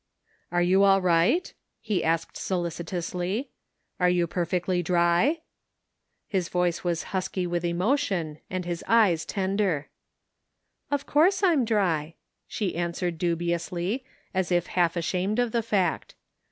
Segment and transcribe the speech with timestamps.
[0.51, 3.51] "Are you all right?" he asked solicitously.
[3.99, 5.41] "Are you perfectly dry?
[5.85, 9.89] *' His voice was husky with emotion and his eyes tender."
[10.89, 12.15] Of course I'm dry,"
[12.47, 14.03] she answered dubiously,
[14.33, 16.15] as if half ashamed of the fact.